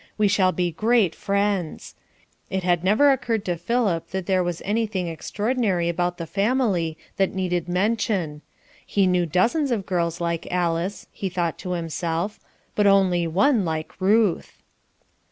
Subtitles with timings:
[0.17, 1.93] We shall be great friends.
[2.49, 6.97] It had never occurred to Philip that there was any thing extraordinary about the family
[7.17, 8.41] that needed mention.
[8.83, 12.39] He knew dozens of girls like Alice, he thought to himself,
[12.73, 14.63] but only one like Ruth.